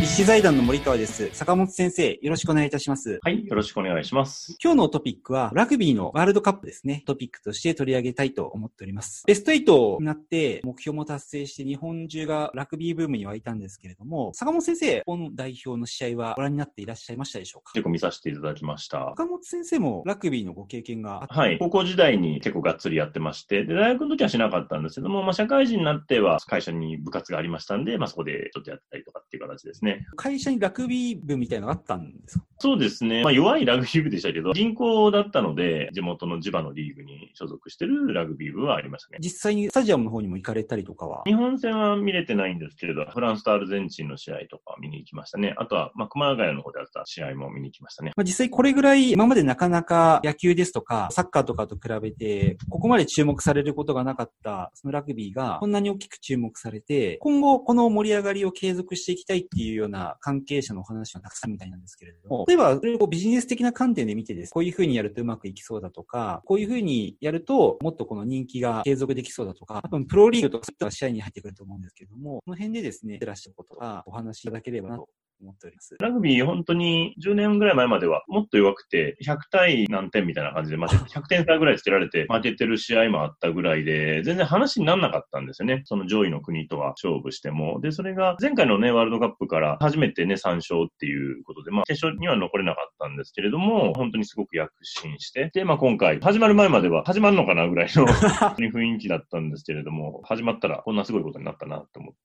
[0.00, 1.28] 立志財団の森川です。
[1.34, 3.18] 坂本先生、よろしくお願いいたします。
[3.22, 4.56] はい、よろしくお願いします。
[4.64, 7.02] 今日のトピックは、ラグビーのワールドカップですね。
[7.04, 9.24] トピックとして取り上げたいと思っております。
[9.26, 17.72] ベスト8になって、目標も達成して、日本中がラグビーブームに沸いたんですけれども、坂本先生、本代表の試合はご覧になっていらっしゃいましたでしょうか？
[17.74, 19.00] 結構見させていただきました。
[19.18, 30.06] 坂本先生もラグビーのご経験がはい、高校時代に結構がっつりやってまして、で、大学の時はしなかったんですけども、まあ、社会人になっては会社に部活がありましたんで、まあ、そこでちょっとやったりとかっていう形ですね。
[30.16, 32.44] 会社にラグビー部みたいなのあったんですか？
[32.60, 33.22] そうですね。
[33.22, 39.18] まあ、弱いラグビー部でしたけど、人口だったので、地元の地場のリーグに所属してるラグビー部はありましたね。
[39.20, 41.22] 実際にスタジアムの方にも行かれたりとかは？
[41.24, 45.54] 日本戦は見れてないんですけれど、フランスとアルゼンチンの試合とか見に行きましたね。
[45.56, 48.12] あとは、まあ、熊谷の方であった試合も見に行きましたね。
[48.16, 64.52] まあ、実際これぐらい、今までなかなか野球ですとか、サッカーとかと比べて、ここまで注目されることがなかった、そのラグビーが、こんなに大きく注目されて、今後この盛り上がりを継続していきたいっていうような関係者のお話がたくさんみたいなんですけれども、例えば、それをビジネス的な観点で見てです。
[64.52, 75.08] こういうふうにやるとうまくいきそうだとか、こういうふうにやると、もっとこの人気が継続できそうだとか、多分プロリーグとかそういった試合に入ってくると思うんですけども、この辺でですね、照らしたことがお話しいただければなと
[75.40, 75.96] 思っております。
[75.98, 85.82] ラグビー本当に10年ぐらい前まではもっと弱くて、100対何点みたいな感じで負けて、100点差ぐらいつけられて負けてる試合もあったぐらいで、全然話にならなかったんですよね。
[85.84, 87.80] その上位の国とは勝負しても。
[87.80, 98.06] で、それが前回のね、ワールドカップから初めてね、3勝っていうことで、まあ決勝には残れなかったんですけれども、本当にすごく躍進して、で、まあ今回、始まる前までは始まるのかなぐらいの
[98.70, 102.19] 雰囲気だったんですけれども、始まったらこんなすごいことになったなと思って。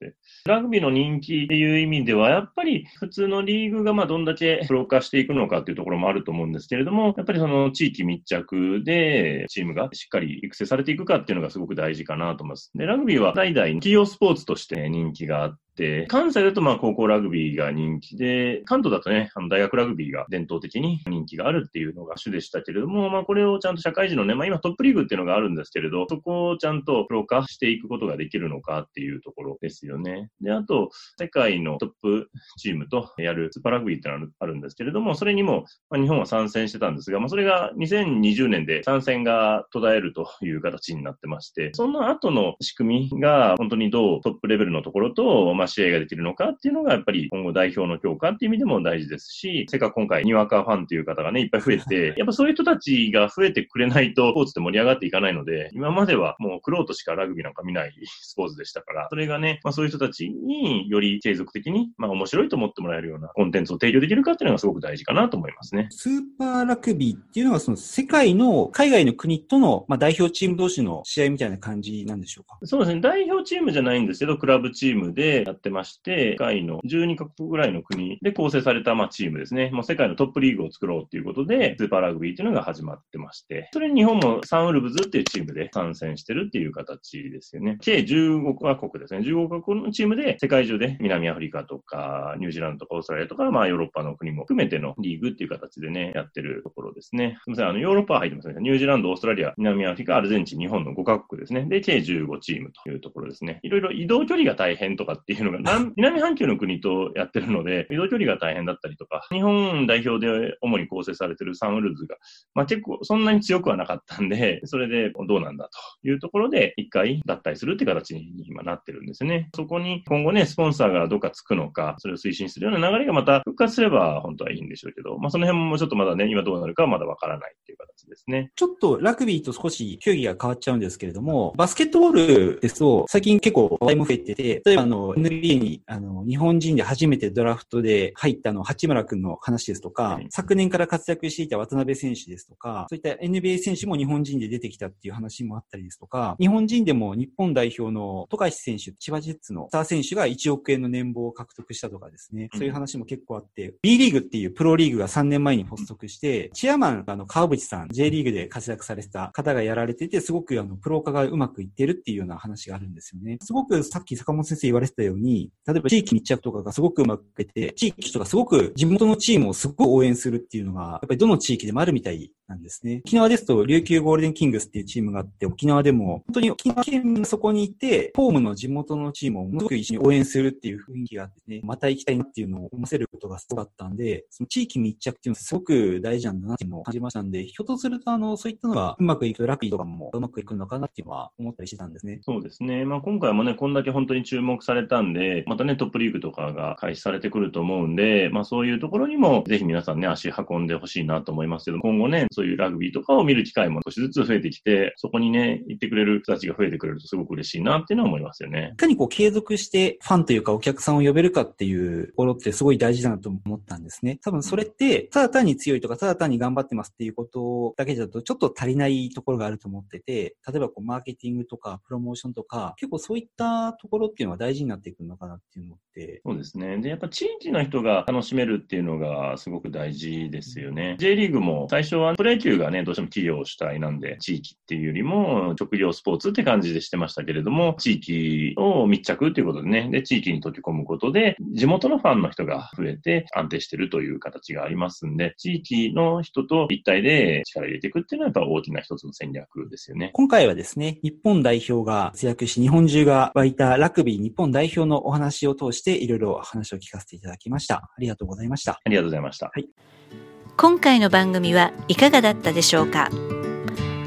[0.45, 12.71] ラグビーの人気っていう意味では、やっぱり普通のリーグがまあどんだけプロ化していくのかっていうところもあると思うんですけれども、やっぱりその地域密着でチームがしっかり育成されていくかっていうのがすごく大事かなと思います。
[12.75, 15.64] で、ラグビーは代々企業スポーツとして人気があって、
[16.07, 30.29] 関西だとまあ高校ラグビーが人気で、関東だとね、あの大学ラグビーが伝統的に人気があるっていうのが主でしたけれども、まあこれをちゃんと社会人のね、まあ今トップリーグっていうのがあるんですけれど、そこをちゃんとプロ化していくことができるのかっていうところですよね。
[30.41, 65.87] で、あと、世界のトップチームとやるスーパーラグビーってのあるんですけれども、それにも、まあ、日本は参戦してたんですが、まあそれが2020年で参戦が途絶えるという形になってまして、その後の仕組みが本当にどうトップレベルのところと、まあ試合ができるのかっていうのがやっぱり今後代表の強化っていう意味でも大事ですし、せっかく今回にわかファンっていう方がね、いっぱい増えて、 やっぱそういう人たちが増えてくれないとスポーツって盛り上がっていかないので、今まではもうクロートしかラグビーなんか見ないスポーツでしたから、それがね、まあそういう人たちにより継続的に、まあ面白いと思ってもらえるようなコンテンツを提供できるかっていうのがすごく大事かなと思いますね。
[65.91, 72.57] スーパーラグビーっていうのはその世界の海外の国との、まあ、代表チーム同士の試合みたいな感じなんでしょうか？
[72.63, 73.01] そうですね。
[73.01, 79.71] 代表チームじゃないんですけど、クラブチームでやってまして、世界の12カ国ぐらいの国で構成されたまあチームですね。
[79.71, 87.77] もう世界のトップリーグを作ろうっていうことで、スーパーラグビーっていうのが始まってまして、それに日本もサンウルブズっていうチームで参戦してるっていう形ですよね。
[87.81, 89.21] 計15カ国ですね。
[89.21, 97.37] 15カ国のチームで世界中で南アフリカとかニュージーランドとかオーストラリアとか、まあヨーロッパの国も含めてのリーグっていう形でね、やってるところですね。
[97.43, 98.55] すみません、あのヨーロッパは入ってますね。
[98.59, 101.65] ニュージーランド、オーストラリア、南アフリカ、アルゼンチン、日本の5カ国ですね。
[101.65, 103.59] で、計15チームというところですね。
[103.63, 112.17] いろいろ移動距離が大変とかっていうのが、南半球の国とやってるので、 移動距離が大変だったりとか、日本代表で主に構成されてるサンウルズが、
[112.53, 115.69] まあ結構そんなに強くはなかったんで、それでどうなんだ
[116.01, 119.49] というところで、一回脱退するって形に今なってるんですね。
[119.55, 128.51] そこに今後ね、スポンサーがどっかつくのか、それを推進するような流れがまた復活すれば本当はいいんでしょうけど、まあその辺もちょっとまだね、今どうなるかはまだわからないっていう形ですね。
[128.55, 163.37] ちょっとラグビーと少し競技が変わっちゃうんですけれども、バスケットボールですと、最近結構話題も増えてて、例えばあの、にあの、日本人で初めてドラフトで入ったの、八村君の話ですとか、はい、昨年から活躍していた渡辺選手ですとか、そういった NBA 選手も日本人で出てきたっていう話もあったりですとか、日本人でも日本代表の富樫選手、千葉ジェッツのスター選手が1億円の年俸を獲得したとかですね、そういう話も結構あって、B リーグっていうプロリーグが3年前に発足して、チェアマン、あの、川淵さん、J リーグで活躍されてた方がやられてて、すごくあの、プロ化がうまくいってるっていうような話があるんですよね。
[163.41, 173.01] すごくさっき坂本先生言われてたように、例えば地域密着とかがすごくうまくいって、地域とかすごく地元のチームをすごく応援するっていうのが、やっぱりどの地域でもあるみたいなんですね。
[173.05, 192.19] 沖縄ですと、琉球ゴールデンキングスっていうチームがあって、沖縄でも、本当に沖縄県民がそこにいて、ホームの地元のチームをものすごく一緒に応援するっていう雰囲気があってね、また行きたいなっていうのを思わせることがすごかったんで、その地域密着っていうのはすごく大事なんだなっていうのを感じましたんで、ひょっとすると、あの、そういったのがうまくいくラグビーとかもうまくいくのかなっていうのは思ったりしてたんですね。
[192.21, 192.85] そうですね。
[192.85, 208.71] まあ今回もね、こんだけ本当に注目されたんで、またね、トップリーグとかが開始されてくると思うんで、まあそういうところにも、ぜひ皆さんね、足運んでほしいなと思いますけど、今後ね、そういうラグビーとかを見る機会も少しずつ増えてきて、そこにね、行ってくれる人たちが増えてくれるとすごく嬉しいなっていうのは思いますよね。
[208.73, 214.19] いかにこう継続してファンというかお客さんを呼べるかっていうところってすごい大事だなと思ったんですね。
[214.23, 226.21] 多分それって、ただ単に強いとか、ただ単に頑張ってますっていうことだけだとちょっと足りないところがあると思ってて、例えばこうマーケティングとかプロモーションとか、結構そういったところっていうのは大事になっていくのかなっていうのって。
[226.25, 226.77] そうですね。
[226.77, 230.95] で、やっぱ地域の人が楽しめるっていうのがすごく大事ですよね。
[230.99, 250.11] J リーグも最初はプロ野球がね、どうしても企業主体なんで、地域っていうよりも職業スポーツって感じでしてましたけれども、地域を密着っていうことでね、で、地域に溶け込むことで、地元のファンの人が増えて安定してるという形がありますんで、地域の人と一体で力入れていくっていうのはやっぱ大きな一つの戦略ですよね。
[250.13, 257.75] 今回はですね、日本代表が活躍し、日本中が湧いたラグビー日本代表のお話を通していろいろ話を聞かせていただきました。
[257.75, 258.79] ありがとうございました。
[258.83, 259.51] ありがとうございました。
[259.53, 260.24] はい。
[260.57, 263.09] 今回の番組はいかがだったでしょうか？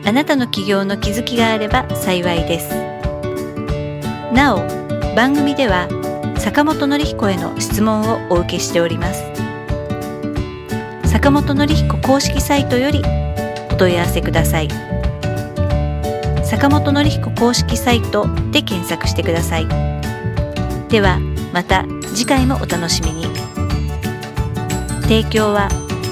[0.06, 2.74] あなたの起業の気づきがあれば幸いです。
[4.32, 4.60] なお、
[5.14, 5.88] 番組では
[6.38, 9.24] 坂本典彦への質問をお受けしております。
[11.04, 13.02] 坂本典彦公式サイトより
[13.70, 14.68] お問い合わせください。
[16.42, 19.68] 坂本典彦公式サイトで検索してください。
[20.88, 21.20] では
[21.52, 21.84] また
[22.14, 23.26] 次回もお楽しみに。
[25.02, 25.68] 提供は